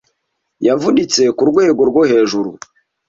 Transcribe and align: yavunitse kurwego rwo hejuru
yavunitse 0.67 1.21
kurwego 1.37 1.81
rwo 1.89 2.01
hejuru 2.11 2.51